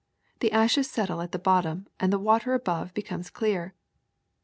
The 0.39 0.51
ashes 0.51 0.89
settle 0.89 1.21
at 1.21 1.31
the 1.31 1.37
bottom 1.37 1.85
and 1.99 2.11
the 2.11 2.17
water 2.17 2.55
above 2.55 2.91
becomes 2.95 3.29
clear. 3.29 3.75